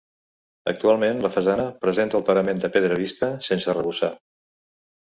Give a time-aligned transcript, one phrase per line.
[0.71, 4.15] Actualment la façana presenta el parament de pedra vista, sense arrebossar.